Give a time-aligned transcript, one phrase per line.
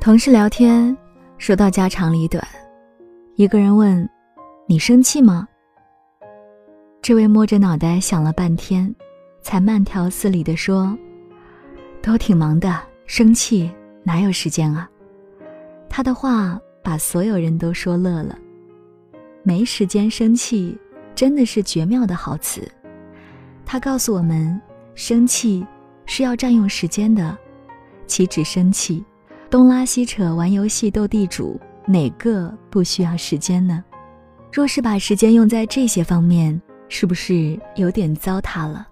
[0.00, 0.96] 同事聊天，
[1.38, 2.42] 说到家长里短，
[3.36, 4.08] 一个人问
[4.66, 5.46] ：“你生气吗？”
[7.02, 8.92] 这位摸着脑袋想了半天，
[9.42, 10.96] 才慢条斯理地说
[12.02, 13.70] ：“都挺忙的，生气
[14.02, 14.88] 哪有时间啊？”
[15.88, 18.36] 他的话把所有人都说乐了。
[19.42, 20.76] 没时间生气，
[21.14, 22.66] 真的是绝妙的好词。
[23.72, 24.60] 他告诉我们，
[24.96, 25.64] 生气
[26.04, 27.38] 是要占用时间的，
[28.04, 29.04] 岂止生气？
[29.48, 31.56] 东拉西扯玩游戏斗地主，
[31.86, 33.84] 哪个不需要时间呢？
[34.52, 38.88] 若是把时间用在这些方面，是不是有点糟蹋了？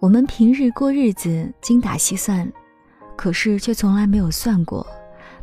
[0.00, 2.46] 我们平日过日子精打细算，
[3.16, 4.86] 可是却从来没有算过，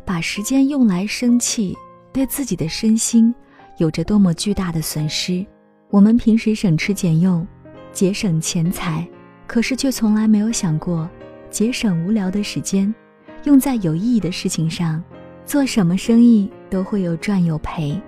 [0.04, 1.76] 把时间用来生气，
[2.12, 3.34] 对自己的身心
[3.78, 5.44] 有着多么巨大的损失。
[5.90, 7.44] 我们平时省吃俭用，
[7.94, 9.08] 节省钱财，
[9.46, 11.08] 可是却从来没有想过
[11.48, 12.92] 节省无聊的时间。
[13.44, 15.02] 用在有意义的事情上，
[15.46, 18.00] 做什么生意都会有赚有赔，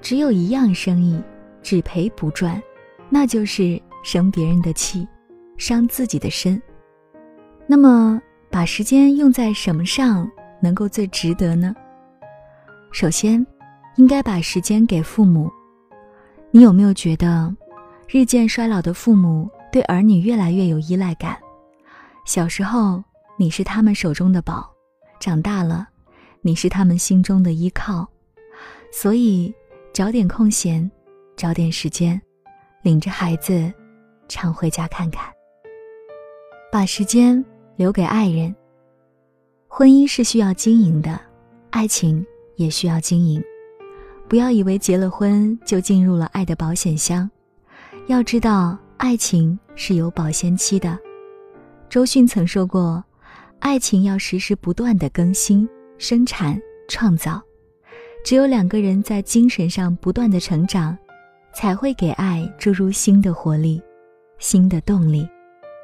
[0.00, 1.20] 只有一样生意
[1.62, 2.62] 只赔不赚，
[3.08, 5.08] 那就是生别人的气，
[5.56, 6.60] 伤自己的身。
[7.66, 11.74] 那么，把时间用在什么上能够最值得呢？
[12.92, 13.44] 首先，
[13.96, 15.50] 应该把时间给父母。
[16.50, 17.52] 你有没有觉得，
[18.06, 21.38] 日渐衰老的父母对儿女越来越有依赖感？
[22.24, 23.02] 小时候，
[23.38, 24.70] 你是他们手中的宝。
[25.20, 25.88] 长大了，
[26.42, 28.06] 你是他们心中的依靠，
[28.92, 29.52] 所以
[29.92, 30.90] 找点空闲，
[31.34, 32.20] 找点时间，
[32.82, 33.72] 领着孩子
[34.28, 35.32] 常回家看看。
[36.70, 37.42] 把时间
[37.76, 38.54] 留给爱人。
[39.66, 41.18] 婚姻是需要经营的，
[41.70, 42.24] 爱情
[42.56, 43.42] 也需要经营。
[44.28, 47.30] 不要以为结了婚就进入了爱的保险箱，
[48.06, 50.98] 要知道爱情是有保鲜期的。
[51.88, 53.02] 周迅曾说过。
[53.60, 55.66] 爱情要时时不断的更新、
[55.96, 57.40] 生产、创造，
[58.22, 60.94] 只有两个人在精神上不断的成长，
[61.54, 63.82] 才会给爱注入新的活力、
[64.38, 65.26] 新的动力，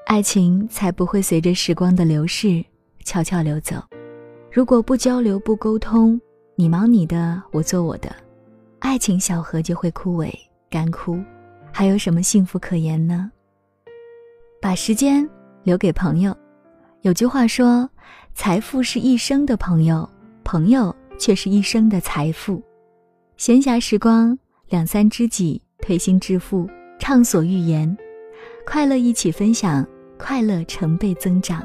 [0.04, 2.62] 爱情才不会随着时光的流逝
[3.03, 3.76] 悄悄流走。
[4.53, 6.20] 如果不交流、不沟通，
[6.54, 8.14] 你忙你的，我做我的，
[8.80, 10.30] 爱情小河就会枯萎
[10.69, 11.19] 干枯，
[11.72, 13.31] 还有什么幸福可言呢？
[14.60, 15.28] 把时间
[15.62, 16.36] 留给朋友。
[17.03, 17.88] 有句话说
[18.34, 20.09] ：“财富是一生的朋友，
[20.44, 22.62] 朋友却是一生的财富。”
[23.38, 24.38] 闲暇时光，
[24.69, 27.97] 两三知己推心置腹，畅所欲言，
[28.66, 29.86] 快乐一起分享，
[30.19, 31.64] 快乐成倍增长。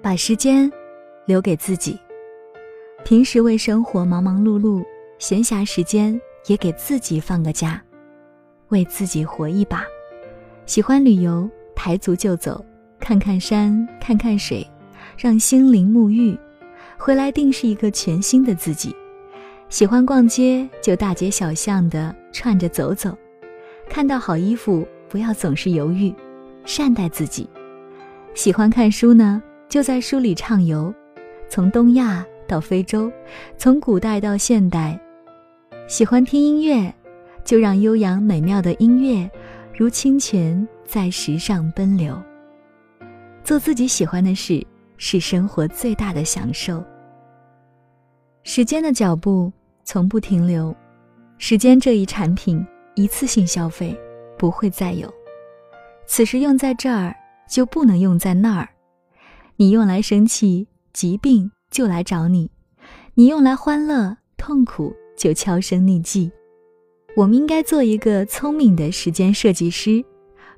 [0.00, 0.70] 把时间
[1.26, 1.98] 留给自己，
[3.04, 4.82] 平时为生活忙忙碌碌，
[5.18, 7.82] 闲暇时间也给自己放个假，
[8.68, 9.84] 为自己活一把。
[10.64, 12.64] 喜欢旅游，抬足就走。
[12.98, 14.66] 看看山，看看水，
[15.18, 16.36] 让心灵沐浴，
[16.96, 18.96] 回来定是一个全新的自己。
[19.68, 23.16] 喜欢逛街，就大街小巷的串着走走，
[23.88, 26.12] 看到好衣服，不要总是犹豫，
[26.64, 27.48] 善待自己。
[28.34, 30.92] 喜欢看书呢，就在书里畅游，
[31.48, 33.12] 从东亚到非洲，
[33.58, 34.98] 从古代到现代。
[35.86, 36.92] 喜欢听音乐，
[37.46, 39.30] 就让悠扬美妙的音乐
[39.72, 42.20] 如清泉在石上奔流。
[43.44, 46.84] 做自己喜欢的事是生活最大的享受。
[48.42, 49.52] 时间的脚步
[49.84, 50.74] 从不停留，
[51.38, 53.96] 时间这一产品一次性消费
[54.36, 55.08] 不会再有，
[56.04, 57.14] 此时用在这儿
[57.48, 58.68] 就不能用在那儿。
[59.54, 62.50] 你用来生气，疾病就来找你；
[63.14, 66.32] 你用来欢乐，痛苦就悄声匿迹。
[67.16, 70.04] 我们应该做一个聪明的时间设计师，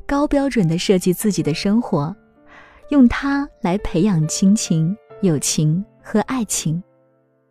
[0.04, 2.14] 高标准的设计自己的生活。
[2.88, 6.82] 用它来培养亲情、友情和爱情，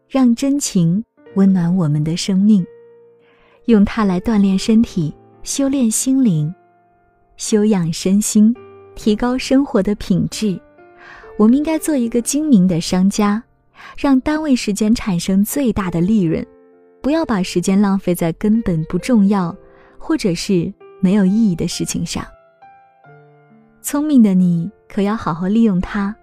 [0.09, 1.01] 让真情
[1.35, 2.61] 温暖我们的生命；
[3.67, 6.53] 用它来锻炼身体、修炼心灵、
[7.37, 8.53] 修养身心、
[8.93, 10.59] 提高生活的品质。
[11.37, 13.41] 我们应该做一个精明的商家，
[13.97, 16.45] 让单位时间产生最大的利润，
[17.01, 19.55] 不要把时间浪费在根本不重要
[19.97, 22.25] 或者是没有意义的事情上。
[23.81, 24.69] 聪明的你。
[24.89, 26.15] 可要好好利用它，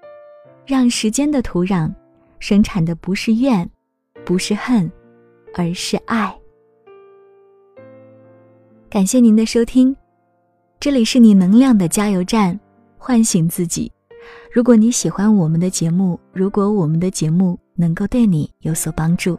[0.65, 1.93] 让时间的土壤
[2.39, 3.69] 生产的不是怨，
[4.25, 4.91] 不是恨，
[5.55, 6.35] 而是爱。
[8.89, 9.95] 感谢您的收听，
[10.81, 12.59] 这里是你能量的加油站，
[12.97, 13.93] 唤醒自己。
[14.51, 19.39] 如果你喜欢我们的节目，如果我们的节目能够对你有所帮助，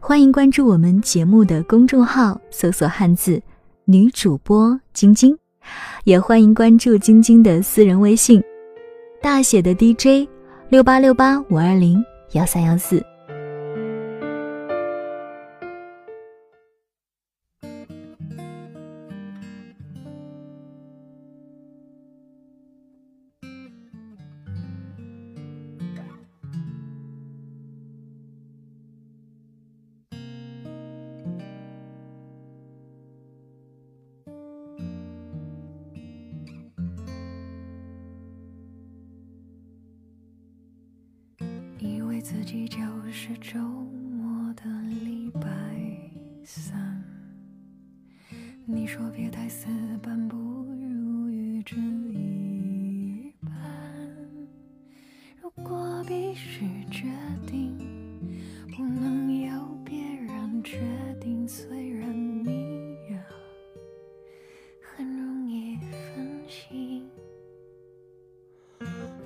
[0.00, 3.40] 欢迎关注我们节目的公众号，搜索汉字
[3.84, 5.36] 女主播晶晶，
[6.04, 8.42] 也欢迎关注晶晶的私人微信，
[9.22, 10.28] 大写的 DJ
[10.68, 13.13] 六八六八五二零幺三幺四。
[42.54, 42.78] 自己就
[43.10, 44.62] 是周末的
[45.04, 45.50] 礼拜
[46.44, 47.02] 三。
[48.64, 49.66] 你说别太死
[50.00, 51.74] 板，不如预知
[52.12, 53.50] 一般。
[55.42, 56.60] 如果必须
[56.92, 57.08] 决
[57.44, 57.76] 定，
[58.76, 60.78] 不能由别人决
[61.20, 61.48] 定。
[61.48, 62.08] 虽然
[62.44, 63.20] 你呀
[64.80, 67.10] 很容易分心，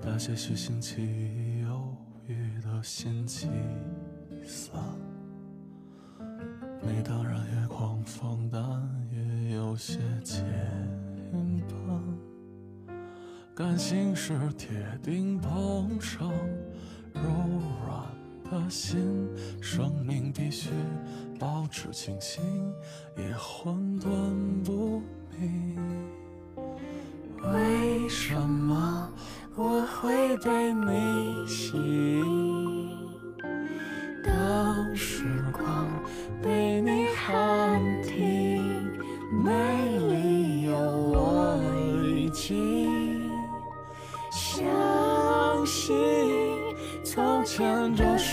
[0.02, 1.57] 那些许星期
[2.78, 2.82] 有。
[2.82, 3.48] 雨的心气
[4.44, 4.80] 散，
[6.80, 8.60] 你当然也狂放，但
[9.10, 10.44] 也有些牵
[11.68, 12.00] 绊。
[13.54, 14.70] 感性是铁
[15.02, 16.30] 钉碰上
[17.12, 17.20] 柔
[17.84, 18.06] 软
[18.48, 19.28] 的心，
[19.60, 20.70] 生命必须
[21.38, 22.42] 保持清醒，
[23.16, 25.02] 也混沌不
[25.36, 25.76] 明。
[27.52, 29.12] 为什么？
[29.56, 31.76] 我会被你吸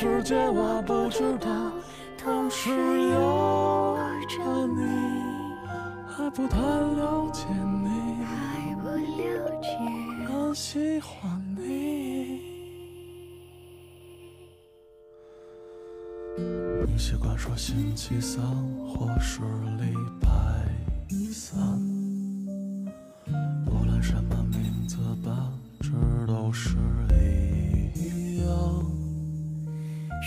[0.05, 1.49] 世界我不知道，
[2.15, 3.97] 同时有
[4.29, 4.83] 着你，
[6.07, 7.43] 还不太了解
[7.83, 9.67] 你，还不了解。
[10.53, 12.39] 喜欢你，
[16.87, 18.41] 你习惯说星期三
[18.87, 19.41] 或是
[19.79, 19.91] 礼
[20.21, 20.29] 拜
[21.33, 21.59] 三，
[23.65, 25.33] 无论什么名字，本
[25.81, 25.91] 质
[26.27, 26.77] 都是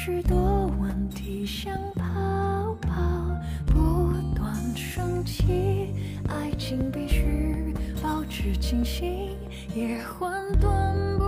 [0.08, 2.90] 许多问题像泡泡
[3.66, 5.93] 不断升起，
[6.28, 9.37] 爱情必须保持清醒。
[9.75, 10.32] 也混
[10.62, 11.27] 沌不。